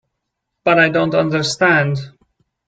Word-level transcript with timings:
But 0.63 0.79
I 0.79 0.89
don't 0.89 1.13
understand. 1.13 1.99